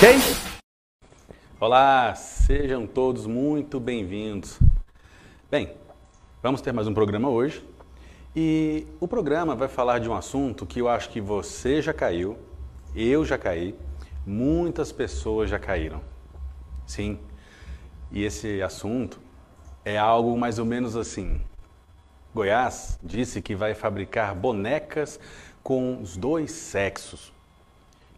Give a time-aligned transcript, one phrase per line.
[0.00, 0.08] ok?
[1.60, 4.58] Olá, sejam todos muito bem-vindos.
[5.50, 5.76] Bem,
[6.42, 7.62] vamos ter mais um programa hoje
[8.34, 12.38] e o programa vai falar de um assunto que eu acho que você já caiu,
[12.96, 13.74] eu já caí,
[14.24, 16.00] muitas pessoas já caíram.
[16.86, 17.18] Sim,
[18.10, 19.20] e esse assunto
[19.84, 21.42] é algo mais ou menos assim.
[22.34, 25.20] Goiás disse que vai fabricar bonecas
[25.62, 27.38] com os dois sexos.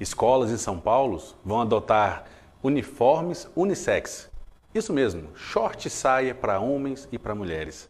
[0.03, 2.25] Escolas em São Paulo vão adotar
[2.61, 4.29] uniformes unissex.
[4.75, 7.89] Isso mesmo, short e saia para homens e para mulheres.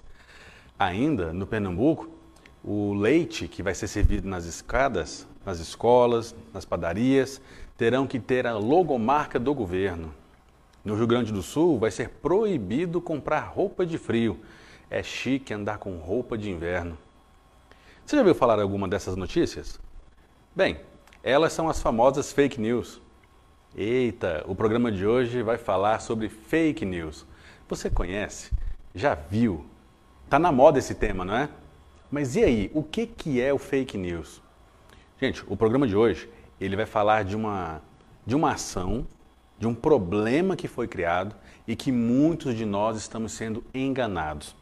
[0.79, 2.11] Ainda no Pernambuco,
[2.62, 7.41] o leite que vai ser servido nas escadas, nas escolas, nas padarias,
[7.79, 10.12] terão que ter a logomarca do governo.
[10.84, 14.39] No Rio Grande do Sul, vai ser proibido comprar roupa de frio.
[14.91, 16.98] É chique andar com roupa de inverno.
[18.05, 19.81] Você já ouviu falar alguma dessas notícias?
[20.55, 20.78] Bem,
[21.23, 23.01] elas são as famosas fake news.
[23.77, 27.25] Eita, o programa de hoje vai falar sobre fake news.
[27.69, 28.51] Você conhece?
[28.95, 29.65] Já viu?
[30.28, 31.48] Tá na moda esse tema, não é?
[32.11, 34.43] Mas e aí, o que, que é o fake news?
[35.20, 36.28] Gente, o programa de hoje
[36.61, 37.81] ele vai falar de uma,
[38.27, 39.06] de uma ação,
[39.59, 41.34] de um problema que foi criado
[41.67, 44.56] e que muitos de nós estamos sendo enganados.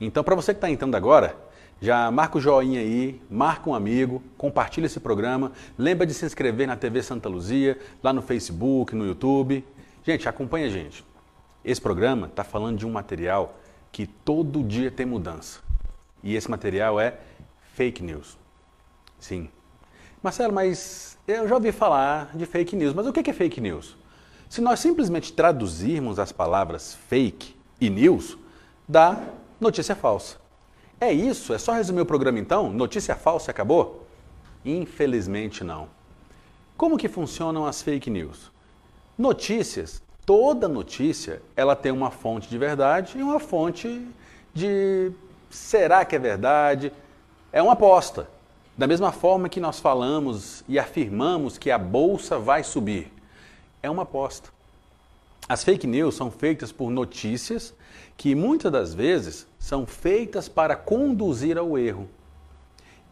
[0.00, 1.36] Então, para você que está entrando agora,
[1.82, 5.50] já marca o joinha aí, marca um amigo, compartilha esse programa.
[5.76, 9.64] Lembra de se inscrever na TV Santa Luzia, lá no Facebook, no YouTube.
[10.04, 11.04] Gente, acompanha a gente.
[11.64, 13.58] Esse programa está falando de um material
[13.90, 15.58] que todo dia tem mudança.
[16.22, 17.18] E esse material é
[17.74, 18.38] fake news.
[19.18, 19.48] Sim.
[20.22, 22.94] Marcelo, mas eu já ouvi falar de fake news.
[22.94, 23.96] Mas o que é fake news?
[24.48, 28.38] Se nós simplesmente traduzirmos as palavras fake e news,
[28.86, 29.20] dá
[29.60, 30.41] notícia falsa.
[31.02, 31.52] É isso?
[31.52, 32.72] É só resumir o programa então?
[32.72, 34.06] Notícia falsa acabou?
[34.64, 35.88] Infelizmente não.
[36.76, 38.52] Como que funcionam as fake news?
[39.18, 44.06] Notícias, toda notícia, ela tem uma fonte de verdade e uma fonte
[44.54, 45.10] de
[45.50, 46.92] será que é verdade?
[47.52, 48.28] É uma aposta.
[48.78, 53.12] Da mesma forma que nós falamos e afirmamos que a bolsa vai subir,
[53.82, 54.50] é uma aposta.
[55.52, 57.74] As fake news são feitas por notícias
[58.16, 62.08] que muitas das vezes são feitas para conduzir ao erro.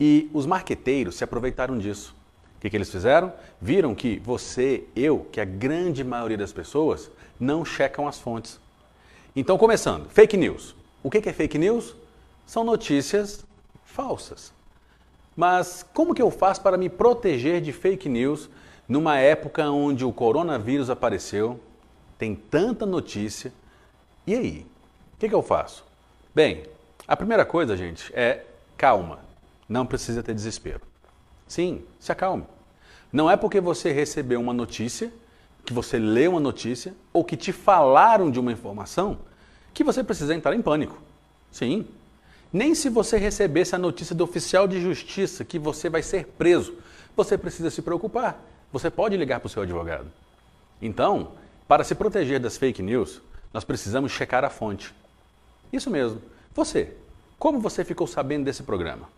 [0.00, 2.16] E os marqueteiros se aproveitaram disso.
[2.56, 3.30] O que, que, eles fizeram?
[3.60, 8.58] Viram que você, eu, que a grande maioria das pessoas não checam as fontes.
[9.36, 10.74] Então, começando, fake news.
[11.02, 11.94] O que, que é fake news?
[12.46, 13.44] São notícias
[13.84, 14.50] falsas.
[15.36, 18.48] Mas como que eu faço para me proteger de fake news
[18.88, 21.60] numa época onde o coronavírus apareceu,
[22.20, 23.50] tem tanta notícia,
[24.26, 24.66] e aí?
[25.14, 25.86] O que, que eu faço?
[26.34, 26.64] Bem,
[27.08, 28.44] a primeira coisa, gente, é
[28.76, 29.20] calma.
[29.66, 30.82] Não precisa ter desespero.
[31.48, 32.44] Sim, se acalme.
[33.10, 35.10] Não é porque você recebeu uma notícia,
[35.64, 39.20] que você leu uma notícia, ou que te falaram de uma informação,
[39.72, 40.98] que você precisa entrar em pânico.
[41.50, 41.87] Sim.
[42.52, 46.75] Nem se você recebesse a notícia do oficial de justiça que você vai ser preso,
[47.16, 48.38] você precisa se preocupar.
[48.70, 50.12] Você pode ligar para o seu advogado.
[50.82, 51.32] Então,
[51.70, 53.22] para se proteger das fake news,
[53.54, 54.92] nós precisamos checar a fonte.
[55.72, 56.20] Isso mesmo.
[56.53, 56.97] Você,
[57.38, 59.08] como você ficou sabendo desse programa?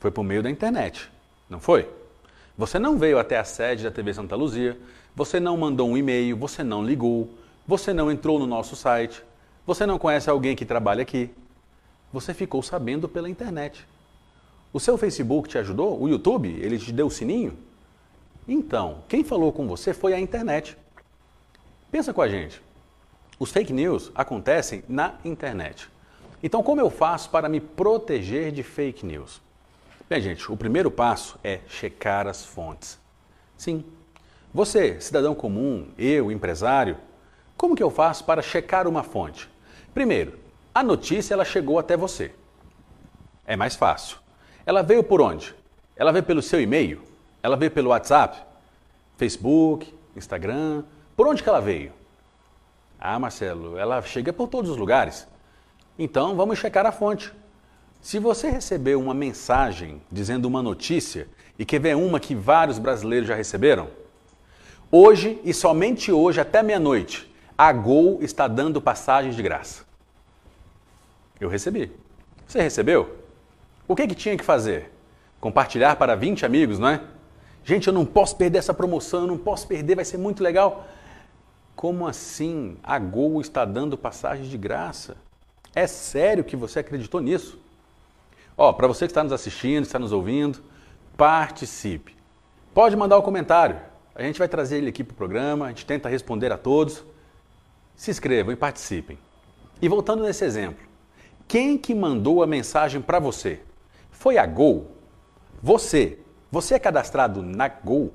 [0.00, 1.08] Foi por meio da internet,
[1.48, 1.88] não foi?
[2.58, 4.76] Você não veio até a sede da TV Santa Luzia,
[5.14, 7.30] você não mandou um e-mail, você não ligou,
[7.64, 9.22] você não entrou no nosso site,
[9.64, 11.30] você não conhece alguém que trabalha aqui.
[12.12, 13.86] Você ficou sabendo pela internet.
[14.72, 16.02] O seu Facebook te ajudou?
[16.02, 16.48] O YouTube?
[16.48, 17.56] Ele te deu o sininho?
[18.48, 20.76] Então, quem falou com você foi a internet.
[21.94, 22.60] Pensa com a gente.
[23.38, 25.88] Os fake news acontecem na internet.
[26.42, 29.40] Então, como eu faço para me proteger de fake news?
[30.10, 32.98] Bem, gente, o primeiro passo é checar as fontes.
[33.56, 33.84] Sim.
[34.52, 36.96] Você, cidadão comum, eu, empresário,
[37.56, 39.48] como que eu faço para checar uma fonte?
[39.94, 40.36] Primeiro,
[40.74, 42.32] a notícia ela chegou até você.
[43.46, 44.16] É mais fácil.
[44.66, 45.54] Ela veio por onde?
[45.94, 47.04] Ela veio pelo seu e-mail?
[47.40, 48.42] Ela veio pelo WhatsApp?
[49.16, 49.94] Facebook?
[50.16, 50.82] Instagram?
[51.16, 51.92] Por onde que ela veio?
[52.98, 55.26] Ah, Marcelo, ela chega por todos os lugares.
[55.98, 57.32] Então vamos checar a fonte.
[58.00, 61.28] Se você recebeu uma mensagem dizendo uma notícia
[61.58, 63.88] e quer ver uma que vários brasileiros já receberam,
[64.90, 69.84] hoje e somente hoje até meia-noite, a Gol está dando passagens de graça.
[71.40, 71.92] Eu recebi.
[72.46, 73.16] Você recebeu?
[73.86, 74.90] O que, que tinha que fazer?
[75.40, 77.00] Compartilhar para 20 amigos, não é?
[77.64, 80.86] Gente, eu não posso perder essa promoção, eu não posso perder, vai ser muito legal.
[81.76, 82.76] Como assim?
[82.82, 85.16] A Gol está dando passagens de graça?
[85.74, 87.58] É sério que você acreditou nisso?
[88.56, 90.62] Ó, para você que está nos assistindo, está nos ouvindo,
[91.16, 92.16] participe.
[92.72, 93.78] Pode mandar o um comentário.
[94.14, 97.04] A gente vai trazer ele aqui para o programa, a gente tenta responder a todos.
[97.96, 99.18] Se inscrevam e participem.
[99.82, 100.84] E voltando nesse exemplo,
[101.48, 103.60] quem que mandou a mensagem para você?
[104.12, 104.92] Foi a Gol?
[105.60, 106.18] Você?
[106.50, 108.12] Você é cadastrado na Gol?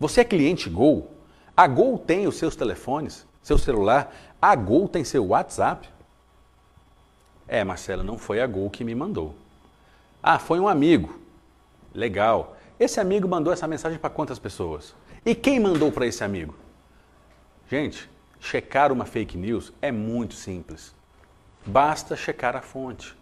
[0.00, 1.15] Você é cliente Gol?
[1.56, 4.14] A Gol tem os seus telefones, seu celular?
[4.42, 5.88] A Gol tem seu WhatsApp?
[7.48, 9.34] É, Marcelo, não foi a Gol que me mandou.
[10.22, 11.18] Ah, foi um amigo.
[11.94, 12.56] Legal.
[12.78, 14.94] Esse amigo mandou essa mensagem para quantas pessoas?
[15.24, 16.54] E quem mandou para esse amigo?
[17.70, 20.94] Gente, checar uma fake news é muito simples.
[21.64, 23.16] Basta checar a fonte.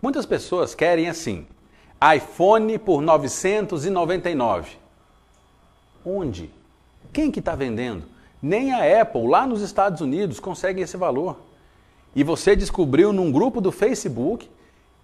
[0.00, 1.46] Muitas pessoas querem assim:
[2.16, 4.78] iPhone por 999.
[6.04, 6.61] Onde?
[7.12, 8.04] Quem que está vendendo?
[8.40, 11.38] Nem a Apple, lá nos Estados Unidos, consegue esse valor.
[12.14, 14.48] E você descobriu num grupo do Facebook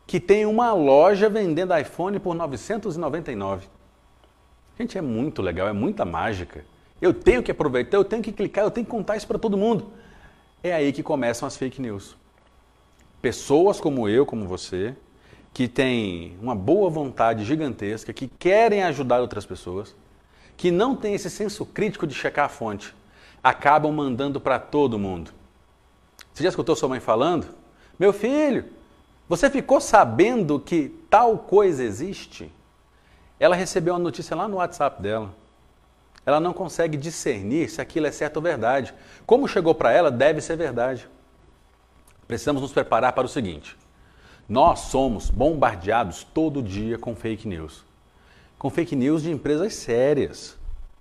[0.07, 3.69] que tem uma loja vendendo iPhone por 999.
[4.79, 6.65] Gente, é muito legal, é muita mágica.
[7.01, 9.57] Eu tenho que aproveitar, eu tenho que clicar, eu tenho que contar isso para todo
[9.57, 9.93] mundo.
[10.63, 12.17] É aí que começam as fake news.
[13.21, 14.97] Pessoas como eu, como você,
[15.53, 19.95] que têm uma boa vontade gigantesca, que querem ajudar outras pessoas,
[20.59, 22.93] que não têm esse senso crítico de checar a fonte,
[23.43, 25.31] acabam mandando para todo mundo.
[26.35, 27.47] Você já escutou sua mãe falando?
[27.97, 28.65] Meu filho,
[29.29, 32.53] você ficou sabendo que tal coisa existe?
[33.39, 35.33] Ela recebeu uma notícia lá no WhatsApp dela.
[36.27, 38.93] Ela não consegue discernir se aquilo é certo ou verdade.
[39.25, 41.09] Como chegou para ela, deve ser verdade.
[42.27, 43.77] Precisamos nos preparar para o seguinte:
[44.49, 47.87] nós somos bombardeados todo dia com fake news.
[48.59, 50.57] Com fake news de empresas sérias.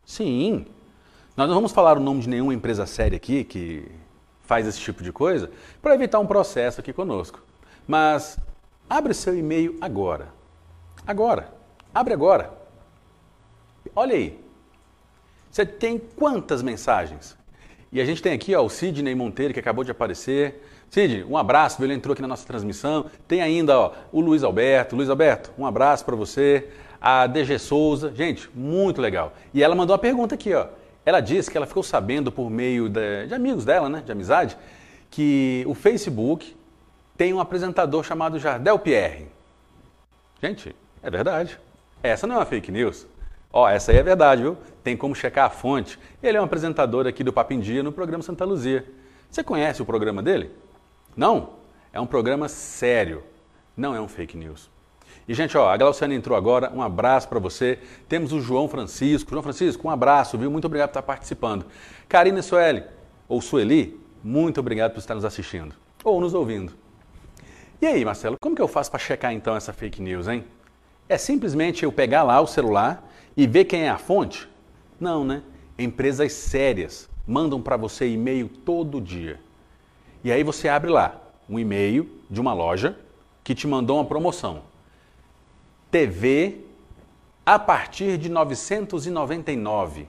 [0.05, 0.65] Sim.
[1.35, 3.85] Nós não vamos falar o nome de nenhuma empresa séria aqui que
[4.41, 5.49] faz esse tipo de coisa
[5.81, 7.41] para evitar um processo aqui conosco.
[7.87, 8.37] Mas
[8.89, 10.29] abre seu e-mail agora.
[11.05, 11.51] Agora.
[11.93, 12.51] Abre agora.
[13.95, 14.39] Olha aí.
[15.49, 17.35] Você tem quantas mensagens?
[17.91, 20.63] E a gente tem aqui ó, o Sidney Monteiro, que acabou de aparecer.
[20.89, 23.09] Sidney, um abraço, ele entrou aqui na nossa transmissão.
[23.27, 24.95] Tem ainda ó, o Luiz Alberto.
[24.95, 26.69] Luiz Alberto, um abraço para você.
[26.99, 28.13] A DG Souza.
[28.13, 29.33] Gente, muito legal.
[29.53, 30.67] E ela mandou uma pergunta aqui, ó.
[31.05, 34.57] Ela disse que ela ficou sabendo por meio de, de amigos dela, né, de amizade,
[35.09, 36.55] que o Facebook
[37.15, 39.27] tem um apresentador chamado Jardel Pierre.
[40.41, 41.57] Gente, é verdade.
[42.03, 43.07] Essa não é uma fake news.
[43.51, 44.57] Ó, essa aí é verdade, viu?
[44.83, 45.97] Tem como checar a fonte.
[46.21, 48.85] Ele é um apresentador aqui do Papo em Dia no programa Santa Luzia.
[49.31, 50.51] Você conhece o programa dele?
[51.15, 51.51] Não?
[51.91, 53.23] É um programa sério.
[53.75, 54.69] Não é um fake news.
[55.27, 56.71] E, gente, ó, a Glauciana entrou agora.
[56.73, 57.79] Um abraço para você.
[58.07, 59.29] Temos o João Francisco.
[59.31, 60.49] João Francisco, um abraço, viu?
[60.49, 61.65] Muito obrigado por estar participando.
[62.07, 62.83] Karina Sueli,
[63.27, 65.75] ou Sueli, muito obrigado por estar nos assistindo.
[66.03, 66.73] Ou nos ouvindo.
[67.81, 70.45] E aí, Marcelo, como que eu faço para checar então essa fake news, hein?
[71.09, 74.47] É simplesmente eu pegar lá o celular e ver quem é a fonte?
[74.99, 75.43] Não, né?
[75.77, 79.39] Empresas sérias mandam para você e-mail todo dia.
[80.23, 82.97] E aí você abre lá um e-mail de uma loja
[83.43, 84.63] que te mandou uma promoção.
[85.89, 86.61] TV
[87.45, 90.07] a partir de 999.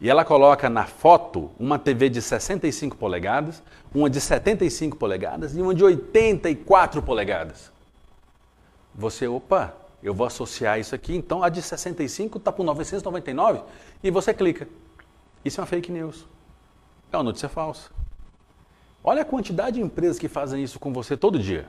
[0.00, 3.62] E ela coloca na foto uma TV de 65 polegadas,
[3.94, 7.70] uma de 75 polegadas e uma de 84 polegadas.
[8.94, 13.60] Você, opa, eu vou associar isso aqui, então a de 65 está por 999
[14.02, 14.66] e você clica.
[15.44, 16.26] Isso é uma fake news.
[17.12, 17.90] É uma notícia falsa.
[19.02, 21.66] Olha a quantidade de empresas que fazem isso com você todo dia.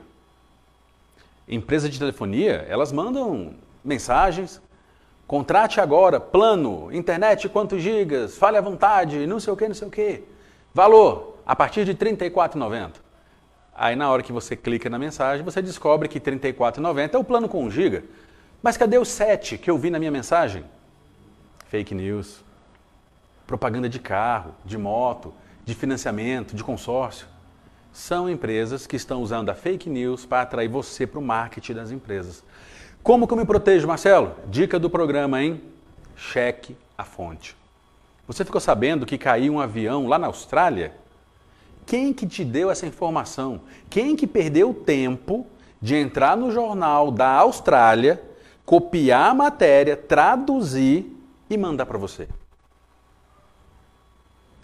[1.46, 4.60] Empresas de telefonia, elas mandam mensagens,
[5.26, 9.88] contrate agora, plano, internet quantos gigas, fale à vontade, não sei o que, não sei
[9.88, 10.22] o que.
[10.72, 12.92] Valor, a partir de R$ 34,90.
[13.74, 17.24] Aí na hora que você clica na mensagem, você descobre que R$ 34,90 é o
[17.24, 18.04] plano com 1 GB.
[18.62, 20.64] Mas cadê o 7 que eu vi na minha mensagem?
[21.66, 22.44] Fake news.
[23.46, 25.34] Propaganda de carro, de moto,
[25.64, 27.26] de financiamento, de consórcio.
[27.92, 31.90] São empresas que estão usando a fake news para atrair você para o marketing das
[31.90, 32.42] empresas.
[33.02, 34.34] Como que eu me protejo, Marcelo?
[34.48, 35.62] Dica do programa, hein?
[36.16, 37.54] Cheque a fonte.
[38.26, 40.94] Você ficou sabendo que caiu um avião lá na Austrália?
[41.84, 43.60] Quem que te deu essa informação?
[43.90, 45.46] Quem que perdeu o tempo
[45.80, 48.22] de entrar no jornal da Austrália,
[48.64, 51.14] copiar a matéria, traduzir
[51.50, 52.28] e mandar para você?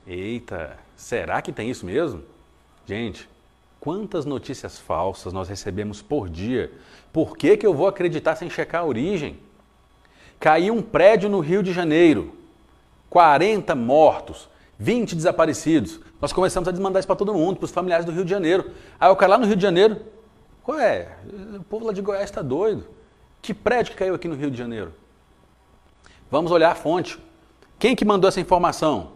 [0.06, 2.22] Eita, será que tem isso mesmo?
[2.88, 3.28] Gente,
[3.78, 6.72] quantas notícias falsas nós recebemos por dia?
[7.12, 9.38] Por que, que eu vou acreditar sem checar a origem?
[10.40, 12.32] Caiu um prédio no Rio de Janeiro,
[13.10, 16.00] 40 mortos, 20 desaparecidos.
[16.18, 18.70] Nós começamos a desmandar isso para todo mundo, para os familiares do Rio de Janeiro.
[18.98, 20.00] Aí o cara lá no Rio de Janeiro,
[20.62, 21.14] qual é?
[21.58, 22.86] O povo lá de Goiás está doido.
[23.42, 24.94] Que prédio que caiu aqui no Rio de Janeiro?
[26.30, 27.18] Vamos olhar a fonte.
[27.78, 29.12] Quem que mandou essa informação?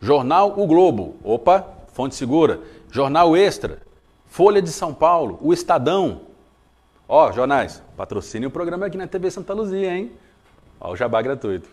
[0.00, 1.14] Jornal O Globo.
[1.22, 2.60] Opa, fonte segura.
[2.92, 3.80] Jornal Extra.
[4.26, 5.38] Folha de São Paulo.
[5.40, 6.20] O Estadão.
[7.08, 10.12] Ó, jornais, patrocine o programa aqui na TV Santa Luzia, hein?
[10.78, 11.70] Ó, o jabá gratuito.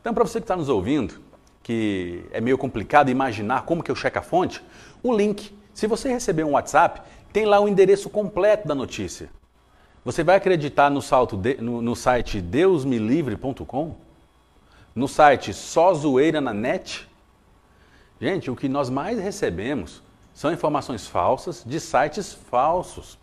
[0.00, 1.20] Então, para você que está nos ouvindo,
[1.60, 4.62] que é meio complicado imaginar como que eu checo a fonte,
[5.02, 5.52] o link.
[5.74, 9.28] Se você receber um WhatsApp, tem lá o endereço completo da notícia.
[10.04, 13.96] Você vai acreditar no, salto de, no, no site deusmelivre.com?
[14.94, 17.08] No site Só Zoeira na Net?
[18.20, 20.03] Gente, o que nós mais recebemos
[20.34, 23.16] são informações falsas de sites falsos.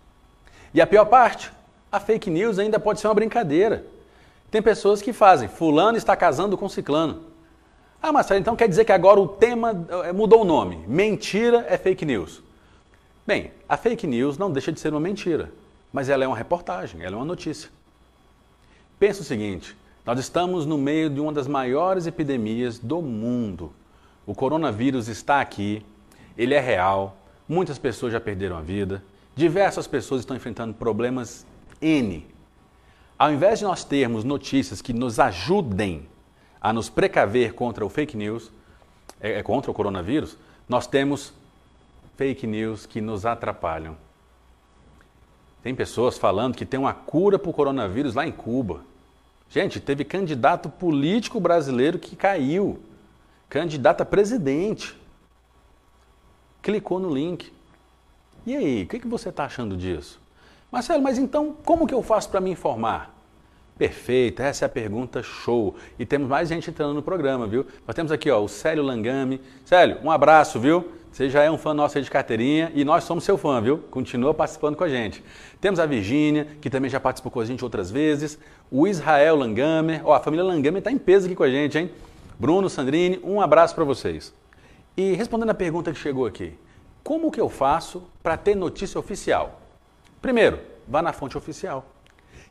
[0.73, 1.51] E a pior parte,
[1.91, 3.85] a fake news ainda pode ser uma brincadeira.
[4.49, 7.23] Tem pessoas que fazem, fulano está casando com ciclano.
[8.01, 10.83] Ah, Marcelo, então quer dizer que agora o tema eh, mudou o nome.
[10.87, 12.41] Mentira é fake news.
[13.27, 15.51] Bem, a fake news não deixa de ser uma mentira,
[15.93, 17.69] mas ela é uma reportagem, ela é uma notícia.
[18.97, 23.71] Pensa o seguinte: nós estamos no meio de uma das maiores epidemias do mundo.
[24.25, 25.85] O coronavírus está aqui,
[26.41, 27.17] ele é real,
[27.47, 29.03] muitas pessoas já perderam a vida,
[29.35, 31.45] diversas pessoas estão enfrentando problemas
[31.79, 32.25] N.
[33.17, 36.07] Ao invés de nós termos notícias que nos ajudem
[36.59, 38.51] a nos precaver contra o fake news,
[39.19, 40.35] é, é, contra o coronavírus,
[40.67, 41.31] nós temos
[42.17, 43.95] fake news que nos atrapalham.
[45.61, 48.81] Tem pessoas falando que tem uma cura para o coronavírus lá em Cuba.
[49.47, 52.79] Gente, teve candidato político brasileiro que caiu.
[53.47, 54.99] Candidato a presidente.
[56.61, 57.51] Clicou no link.
[58.45, 60.19] E aí, o que, que você está achando disso?
[60.71, 63.13] Marcelo, mas então como que eu faço para me informar?
[63.77, 65.75] Perfeito, essa é a pergunta show.
[65.97, 67.65] E temos mais gente entrando no programa, viu?
[67.85, 69.41] Nós temos aqui ó, o Célio Langami.
[69.65, 70.91] Célio, um abraço, viu?
[71.11, 73.79] Você já é um fã nosso aí de carteirinha e nós somos seu fã, viu?
[73.89, 75.23] Continua participando com a gente.
[75.59, 78.39] Temos a Virgínia, que também já participou com a gente outras vezes.
[78.71, 80.01] O Israel Langamer.
[80.05, 81.91] Ó, a família Langamer está em peso aqui com a gente, hein?
[82.39, 84.33] Bruno, Sandrine, um abraço para vocês.
[84.95, 86.57] E respondendo a pergunta que chegou aqui,
[87.03, 89.61] como que eu faço para ter notícia oficial?
[90.21, 91.85] Primeiro, vá na fonte oficial.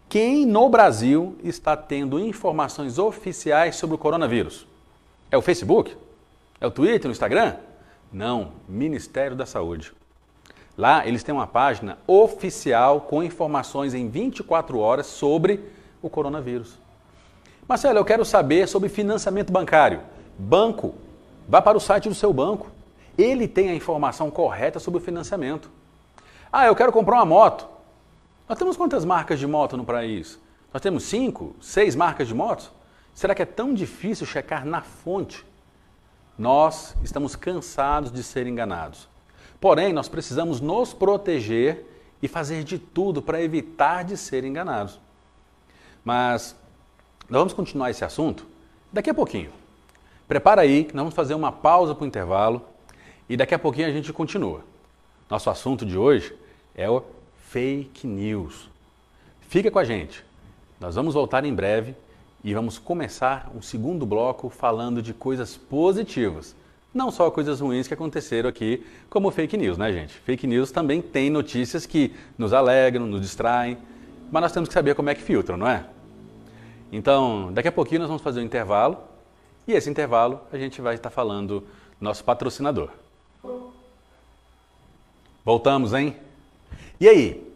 [0.08, 4.66] Quem no Brasil está tendo informações oficiais sobre o coronavírus?
[5.30, 5.96] É o Facebook?
[6.60, 7.56] É o Twitter, o Instagram?
[8.12, 9.92] Não, Ministério da Saúde.
[10.76, 15.60] Lá eles têm uma página oficial com informações em 24 horas sobre
[16.02, 16.76] o coronavírus.
[17.68, 20.00] Marcelo, eu quero saber sobre financiamento bancário.
[20.36, 20.94] Banco,
[21.50, 22.70] vá para o site do seu banco.
[23.18, 25.68] Ele tem a informação correta sobre o financiamento.
[26.52, 27.66] Ah, eu quero comprar uma moto.
[28.48, 30.38] Nós temos quantas marcas de moto no país?
[30.72, 32.70] Nós temos cinco, seis marcas de motos?
[33.12, 35.44] Será que é tão difícil checar na fonte?
[36.38, 39.08] Nós estamos cansados de ser enganados.
[39.60, 41.84] Porém, nós precisamos nos proteger
[42.22, 45.00] e fazer de tudo para evitar de ser enganados.
[46.04, 46.54] Mas
[47.28, 48.46] nós vamos continuar esse assunto
[48.92, 49.59] daqui a pouquinho.
[50.30, 52.62] Prepara aí que nós vamos fazer uma pausa para o intervalo
[53.28, 54.60] e daqui a pouquinho a gente continua.
[55.28, 56.32] Nosso assunto de hoje
[56.72, 57.02] é o
[57.48, 58.70] fake news.
[59.40, 60.24] Fica com a gente.
[60.78, 61.96] Nós vamos voltar em breve
[62.44, 66.54] e vamos começar um segundo bloco falando de coisas positivas.
[66.94, 70.14] Não só coisas ruins que aconteceram aqui, como fake news, né, gente?
[70.14, 73.76] Fake news também tem notícias que nos alegram, nos distraem,
[74.30, 75.86] mas nós temos que saber como é que filtram, não é?
[76.92, 79.09] Então, daqui a pouquinho nós vamos fazer um intervalo
[79.66, 81.66] e esse intervalo a gente vai estar falando do
[82.00, 82.90] nosso patrocinador.
[85.44, 86.16] Voltamos, hein?
[86.98, 87.54] E aí?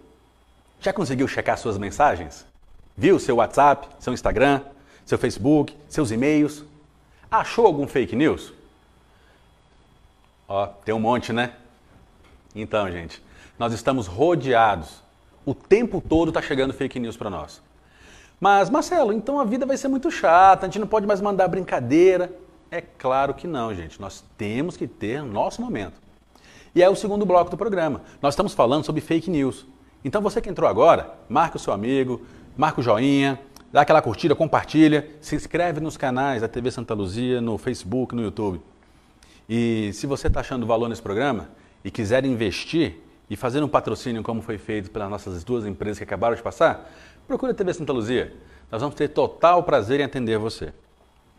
[0.81, 2.47] Já conseguiu checar suas mensagens?
[2.97, 4.63] Viu seu WhatsApp, seu Instagram,
[5.05, 6.65] seu Facebook, seus e-mails?
[7.31, 8.53] Achou algum fake news?
[10.47, 11.55] Ó, tem um monte, né?
[12.55, 13.23] Então, gente,
[13.59, 15.03] nós estamos rodeados.
[15.45, 17.61] O tempo todo está chegando fake news para nós.
[18.41, 21.49] Mas, Marcelo, então a vida vai ser muito chata, a gente não pode mais mandar
[21.49, 22.33] brincadeira.
[22.71, 24.01] É claro que não, gente.
[24.01, 26.03] Nós temos que ter nosso momento.
[26.75, 28.03] E é o segundo bloco do programa.
[28.21, 29.65] Nós estamos falando sobre fake news.
[30.05, 32.23] Então você que entrou agora, marca o seu amigo,
[32.57, 33.41] marca o joinha,
[33.73, 38.23] dá aquela curtida, compartilha, se inscreve nos canais da TV Santa Luzia, no Facebook, no
[38.23, 38.61] YouTube.
[39.49, 41.49] E se você está achando valor nesse programa
[41.85, 46.05] e quiser investir e fazer um patrocínio como foi feito pelas nossas duas empresas que
[46.05, 46.91] acabaram de passar,
[47.27, 48.35] procure a TV Santa Luzia.
[48.71, 50.73] Nós vamos ter total prazer em atender você.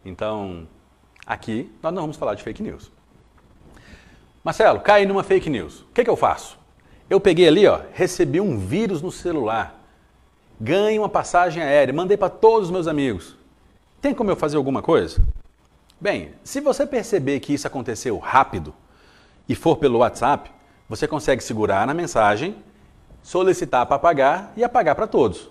[0.03, 0.67] Então,
[1.25, 2.91] aqui nós não vamos falar de fake news.
[4.43, 5.81] Marcelo, cai numa fake news.
[5.81, 6.57] O que, que eu faço?
[7.09, 9.79] Eu peguei ali, ó, recebi um vírus no celular,
[10.59, 13.35] ganhei uma passagem aérea, mandei para todos os meus amigos.
[14.01, 15.21] Tem como eu fazer alguma coisa?
[15.99, 18.73] Bem, se você perceber que isso aconteceu rápido
[19.47, 20.51] e for pelo WhatsApp,
[20.87, 22.55] você consegue segurar na mensagem,
[23.23, 25.49] solicitar para pagar e apagar para todos.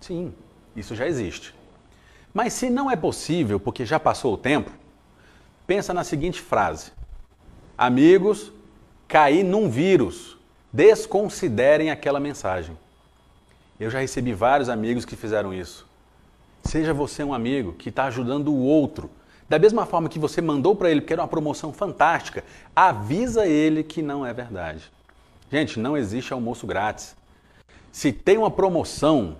[0.00, 0.32] Sim,
[0.74, 1.54] isso já existe.
[2.32, 4.70] Mas se não é possível, porque já passou o tempo,
[5.66, 6.92] pensa na seguinte frase:
[7.76, 8.52] Amigos,
[9.08, 10.38] caí num vírus.
[10.72, 12.78] Desconsiderem aquela mensagem.
[13.78, 15.88] Eu já recebi vários amigos que fizeram isso.
[16.62, 19.10] Seja você um amigo que está ajudando o outro.
[19.50, 23.82] Da mesma forma que você mandou para ele porque era uma promoção fantástica, avisa ele
[23.82, 24.92] que não é verdade.
[25.50, 27.16] Gente, não existe almoço grátis.
[27.90, 29.36] Se tem uma promoção,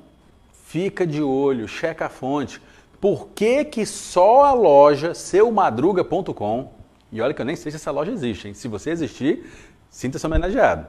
[0.64, 2.60] fica de olho, checa a fonte.
[3.00, 6.72] Por que, que só a loja seumadruga.com,
[7.12, 8.54] e olha que eu nem sei se essa loja existe, hein?
[8.54, 9.48] se você existir,
[9.88, 10.88] sinta-se homenageado.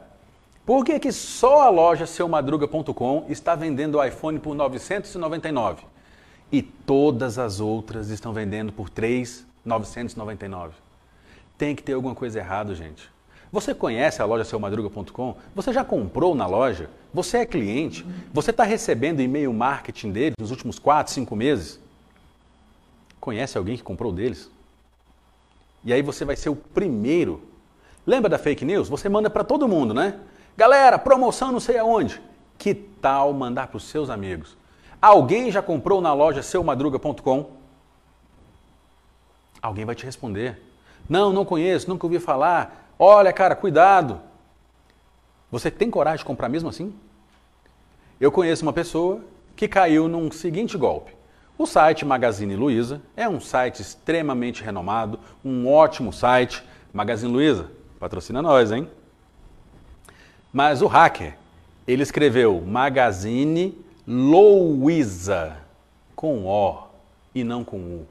[0.66, 5.91] Por que, que só a loja seumadruga.com está vendendo o iPhone por 999
[6.52, 10.74] e todas as outras estão vendendo por 3,999?
[11.58, 13.10] Tem que ter alguma coisa errada, gente.
[13.52, 15.36] Você conhece a loja seumadruga.com?
[15.54, 16.90] Você já comprou na loja?
[17.14, 18.06] Você é cliente?
[18.34, 21.80] Você está recebendo e-mail marketing deles nos últimos 4, 5 meses?
[23.20, 24.50] Conhece alguém que comprou deles?
[25.84, 27.44] E aí você vai ser o primeiro.
[28.08, 28.88] Lembra da fake news?
[28.88, 30.20] Você manda para todo mundo, né?
[30.56, 32.22] Galera, promoção não sei aonde.
[32.58, 34.56] Que tal mandar para os seus amigos?
[35.02, 37.50] Alguém já comprou na loja seumadruga.com?
[39.62, 40.62] Alguém vai te responder.
[41.10, 42.94] Não, não conheço, nunca ouvi falar.
[43.00, 44.22] Olha, cara, cuidado.
[45.52, 46.94] Você tem coragem de comprar mesmo assim?
[48.20, 49.22] Eu conheço uma pessoa
[49.56, 51.12] que caiu num seguinte golpe.
[51.58, 56.64] O site Magazine Luiza é um site extremamente renomado, um ótimo site.
[56.94, 58.88] Magazine Luiza, patrocina nós, hein?
[60.54, 61.38] Mas o hacker,
[61.88, 63.78] ele escreveu Magazine
[64.14, 65.56] Luiza
[66.18, 66.84] com O
[67.34, 68.06] e não com U.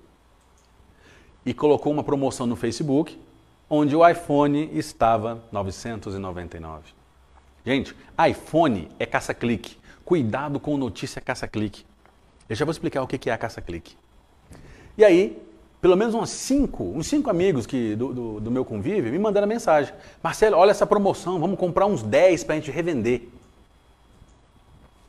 [1.45, 3.21] E colocou uma promoção no Facebook
[3.69, 6.95] onde o iPhone estava 999.
[7.67, 7.95] Gente,
[8.31, 9.77] iPhone é caça-clique.
[10.03, 11.85] Cuidado com notícia caça-clique.
[12.49, 13.95] Eu já vou explicar o que é a caça-clique.
[14.97, 15.37] E aí,
[15.83, 19.47] pelo menos uns cinco, uns cinco amigos que, do, do, do meu convívio me mandaram
[19.47, 19.93] mensagem.
[20.23, 23.29] Marcelo, olha essa promoção, vamos comprar uns 10 para a gente revender.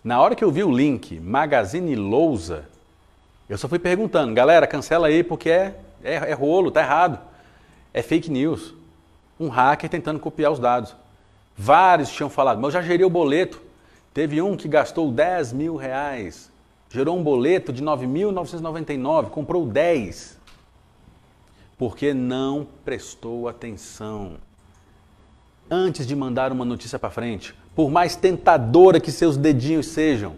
[0.04, 2.66] Na hora que eu vi o link Magazine Lousa,
[3.48, 7.32] eu só fui perguntando, galera, cancela aí porque é, é, é rolo, tá errado
[7.94, 8.74] é fake news.
[9.40, 10.96] Um hacker tentando copiar os dados.
[11.58, 13.62] Vários tinham falado, mas eu já gerei o boleto.
[14.14, 16.52] Teve um que gastou 10 mil reais,
[16.90, 20.38] gerou um boleto de 9.999, comprou 10.
[21.78, 24.36] Porque não prestou atenção.
[25.70, 30.36] Antes de mandar uma notícia para frente, por mais tentadora que seus dedinhos sejam,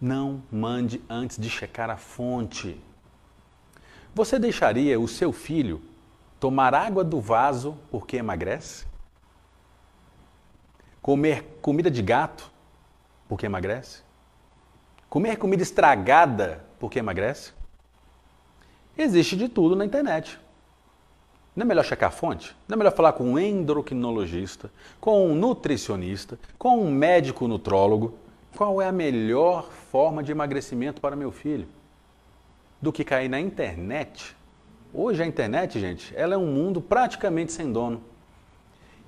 [0.00, 2.80] não mande antes de checar a fonte.
[4.14, 5.82] Você deixaria o seu filho
[6.40, 8.86] Tomar água do vaso porque emagrece?
[11.02, 12.50] Comer comida de gato
[13.28, 14.02] porque emagrece?
[15.10, 17.52] Comer comida estragada porque emagrece?
[18.96, 20.40] Existe de tudo na internet.
[21.54, 22.54] Não é melhor checar a fonte?
[22.68, 28.14] Não é melhor falar com um endocrinologista, com um nutricionista, com um médico nutrólogo?
[28.56, 31.66] Qual é a melhor forma de emagrecimento para meu filho?
[32.80, 34.36] Do que cair na internet
[34.92, 38.02] Hoje a internet, gente, ela é um mundo praticamente sem dono.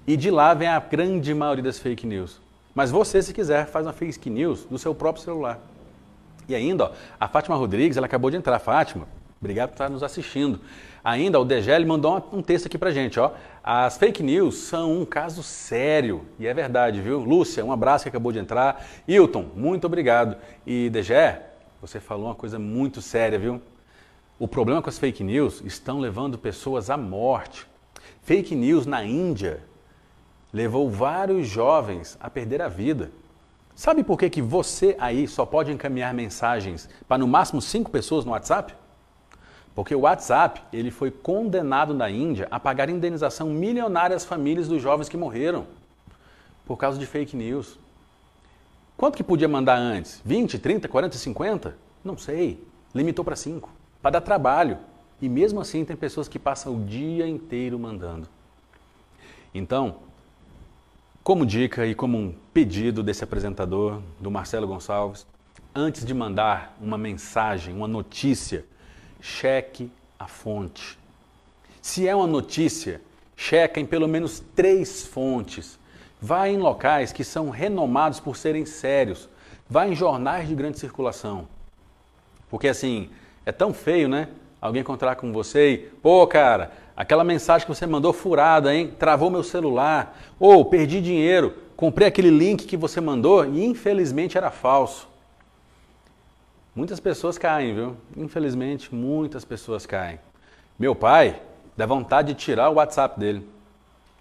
[0.07, 2.41] E de lá vem a grande maioria das fake news.
[2.73, 5.59] Mas você, se quiser, faz uma fake news do seu próprio celular.
[6.49, 8.61] E ainda, ó, a Fátima Rodrigues, ela acabou de entrar.
[8.61, 9.09] Fátima,
[9.43, 10.61] obrigado por estar nos assistindo.
[11.05, 13.33] Ainda, o DGL mandou um texto aqui pra gente, ó.
[13.63, 16.25] As fake news são um caso sério.
[16.39, 17.19] E é verdade, viu?
[17.19, 18.87] Lúcia, um abraço que acabou de entrar.
[19.07, 20.37] Hilton, muito obrigado.
[20.65, 21.15] E DG,
[21.81, 23.61] você falou uma coisa muito séria, viu?
[24.39, 27.67] O problema com as fake news estão levando pessoas à morte.
[28.23, 29.61] Fake news na Índia
[30.53, 33.11] levou vários jovens a perder a vida.
[33.75, 38.25] Sabe por que, que você aí só pode encaminhar mensagens para no máximo cinco pessoas
[38.25, 38.75] no WhatsApp?
[39.75, 44.83] Porque o WhatsApp ele foi condenado na Índia a pagar indenização milionária às famílias dos
[44.83, 45.67] jovens que morreram
[46.67, 47.79] por causa de fake news.
[48.97, 50.21] Quanto que podia mandar antes?
[50.25, 51.77] 20, 30, 40, 50?
[52.05, 52.63] Não sei.
[52.95, 53.69] Limitou para 5
[54.03, 54.79] para dar trabalho.
[55.21, 58.29] E mesmo assim tem pessoas que passam o dia inteiro mandando.
[59.55, 59.97] Então,
[61.23, 65.25] como dica e como um pedido desse apresentador, do Marcelo Gonçalves,
[65.73, 68.65] antes de mandar uma mensagem, uma notícia,
[69.23, 70.99] cheque a fonte.
[71.81, 73.01] Se é uma notícia,
[73.37, 75.79] checa em pelo menos três fontes.
[76.21, 79.29] Vá em locais que são renomados por serem sérios.
[79.71, 81.49] Vá em jornais de grande circulação.
[82.51, 83.11] Porque assim,
[83.47, 84.29] é tão feio, né?
[84.61, 88.93] Alguém encontrar com você e, pô, cara, aquela mensagem que você mandou furada, hein?
[88.99, 90.19] Travou meu celular.
[90.39, 95.12] Ou perdi dinheiro, comprei aquele link que você mandou e infelizmente era falso.
[96.75, 97.97] Muitas pessoas caem, viu?
[98.17, 100.19] Infelizmente, muitas pessoas caem.
[100.79, 101.41] Meu pai
[101.77, 103.47] dá vontade de tirar o WhatsApp dele.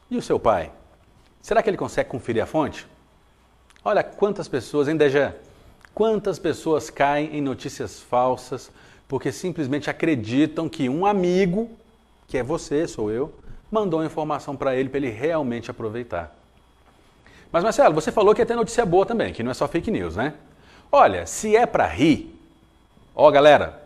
[0.10, 0.72] E o seu pai?
[1.42, 2.86] Será que ele consegue conferir a fonte?
[3.84, 5.34] Olha quantas pessoas, hein, Dejan?
[5.94, 8.70] Quantas pessoas caem em notícias falsas
[9.08, 11.70] porque simplesmente acreditam que um amigo,
[12.28, 13.34] que é você, sou eu,
[13.70, 16.36] mandou a informação para ele para ele realmente aproveitar.
[17.52, 19.92] Mas Marcelo, você falou que ia ter notícia boa também, que não é só fake
[19.92, 20.34] news, né?
[20.90, 22.31] Olha, se é para rir,
[23.16, 23.82] ó galera,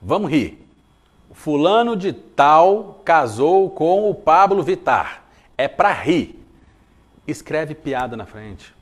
[0.00, 0.66] vamos rir.
[1.32, 5.22] Fulano de tal casou com o Pablo Vitar.
[5.56, 6.38] É para rir.
[7.26, 8.74] Escreve piada na frente.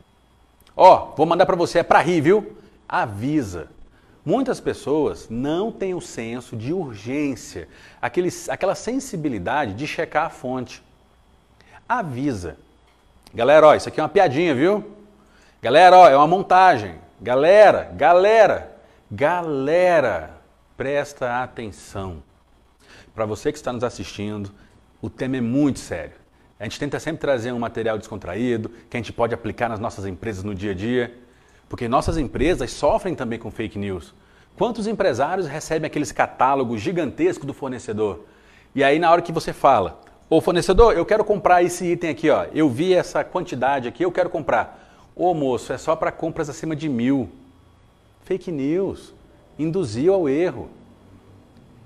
[0.76, 2.57] Ó, vou mandar para você, é para rir, viu?
[2.88, 3.68] Avisa.
[4.24, 7.68] Muitas pessoas não têm o senso de urgência,
[8.00, 10.83] aquele, aquela sensibilidade de checar a fonte.
[11.88, 12.57] Avisa.
[13.35, 14.85] Galera, ó, isso aqui é uma piadinha, viu?
[15.61, 16.96] Galera, ó, é uma montagem.
[17.20, 18.77] Galera, galera,
[19.10, 20.38] galera,
[20.76, 22.22] presta atenção.
[23.14, 24.50] Para você que está nos assistindo,
[25.00, 26.14] o tema é muito sério.
[26.60, 30.04] A gente tenta sempre trazer um material descontraído, que a gente pode aplicar nas nossas
[30.06, 31.16] empresas no dia a dia,
[31.68, 34.14] porque nossas empresas sofrem também com fake news.
[34.56, 38.24] Quantos empresários recebem aqueles catálogos gigantescos do fornecedor?
[38.74, 42.28] E aí, na hora que você fala, ô fornecedor, eu quero comprar esse item aqui,
[42.28, 42.46] ó.
[42.52, 45.08] Eu vi essa quantidade aqui, eu quero comprar.
[45.14, 47.30] Ô moço, é só para compras acima de mil.
[48.28, 49.12] Fake news.
[49.58, 50.70] Induziu ao erro.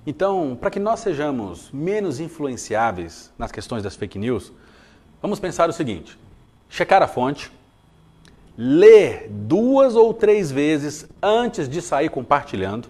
[0.07, 4.53] Então, para que nós sejamos menos influenciáveis nas questões das fake news,
[5.23, 6.19] Vamos pensar o seguinte:
[6.69, 7.51] checar a fonte,
[8.59, 12.89] ler duas ou três vezes antes de sair compartilhando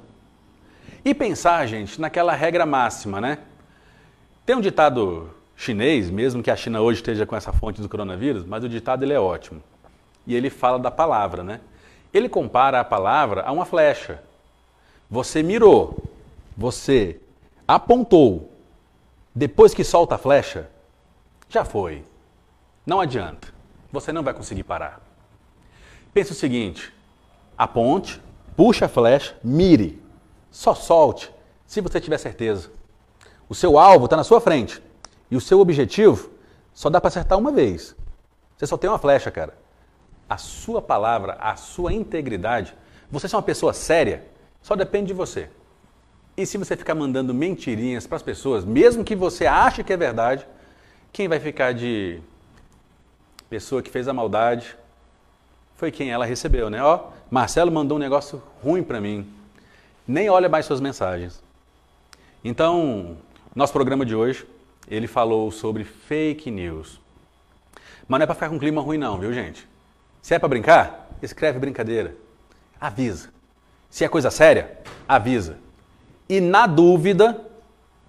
[1.04, 3.38] e pensar, gente, naquela regra máxima, né?
[4.46, 8.46] Tem um ditado chinês, mesmo que a China hoje esteja com essa fonte do coronavírus,
[8.46, 9.62] mas o ditado ele é ótimo.
[10.26, 11.60] E ele fala da palavra, né?
[12.12, 14.22] Ele compara a palavra a uma flecha.
[15.10, 15.96] Você mirou,
[16.56, 17.20] você
[17.66, 18.50] apontou,
[19.34, 20.68] depois que solta a flecha,
[21.48, 22.04] já foi.
[22.84, 23.48] Não adianta.
[23.90, 25.00] Você não vai conseguir parar.
[26.12, 26.92] Pense o seguinte:
[27.56, 28.20] aponte,
[28.56, 30.02] puxe a flecha, mire.
[30.50, 31.32] Só solte
[31.66, 32.70] se você tiver certeza.
[33.48, 34.82] O seu alvo está na sua frente.
[35.30, 36.30] E o seu objetivo
[36.74, 37.96] só dá para acertar uma vez.
[38.56, 39.56] Você só tem uma flecha, cara.
[40.32, 42.74] A sua palavra, a sua integridade,
[43.10, 44.24] você é uma pessoa séria,
[44.62, 45.50] só depende de você.
[46.34, 49.96] E se você ficar mandando mentirinhas para as pessoas, mesmo que você ache que é
[49.96, 50.46] verdade,
[51.12, 52.18] quem vai ficar de
[53.50, 54.74] pessoa que fez a maldade
[55.76, 56.82] foi quem ela recebeu, né?
[56.82, 59.30] Ó, Marcelo mandou um negócio ruim para mim.
[60.08, 61.42] Nem olha mais suas mensagens.
[62.42, 63.18] Então,
[63.54, 64.46] nosso programa de hoje,
[64.88, 66.98] ele falou sobre fake news.
[68.08, 69.70] Mas não é para ficar com clima ruim não, viu, gente?
[70.22, 72.14] Se é para brincar, escreve brincadeira.
[72.80, 73.30] Avisa.
[73.90, 75.58] Se é coisa séria, avisa.
[76.28, 77.44] E na dúvida,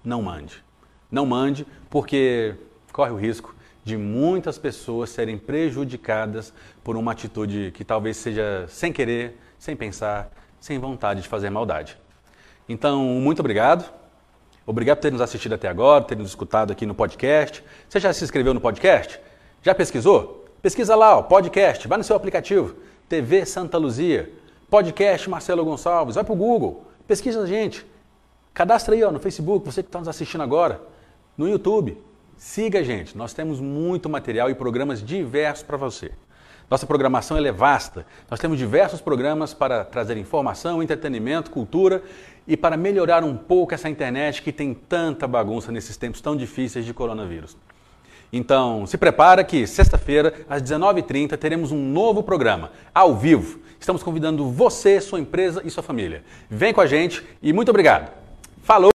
[0.04, 0.62] não mande.
[1.10, 2.54] Não mande, porque
[2.92, 8.92] corre o risco de muitas pessoas serem prejudicadas por uma atitude que talvez seja sem
[8.92, 11.98] querer, sem pensar, sem vontade de fazer maldade.
[12.68, 13.92] Então, muito obrigado.
[14.64, 17.62] Obrigado por ter nos assistido até agora, ter nos escutado aqui no podcast.
[17.88, 19.20] Você já se inscreveu no podcast?
[19.62, 20.43] Já pesquisou?
[20.64, 22.74] Pesquisa lá, ó, podcast, vai no seu aplicativo,
[23.06, 24.32] TV Santa Luzia,
[24.70, 27.84] podcast Marcelo Gonçalves, vai para o Google, pesquisa a gente.
[28.54, 30.80] Cadastra aí ó, no Facebook, você que está nos assistindo agora,
[31.36, 31.98] no YouTube,
[32.38, 36.12] Siga a gente, nós temos muito material e programas diversos para você.
[36.70, 42.02] Nossa programação é vasta, nós temos diversos programas para trazer informação, entretenimento, cultura
[42.48, 46.86] e para melhorar um pouco essa internet que tem tanta bagunça nesses tempos tão difíceis
[46.86, 47.54] de coronavírus.
[48.36, 53.60] Então, se prepara que sexta-feira, às 19h30, teremos um novo programa, ao vivo.
[53.78, 56.24] Estamos convidando você, sua empresa e sua família.
[56.50, 58.10] Vem com a gente e muito obrigado.
[58.60, 58.93] Falou!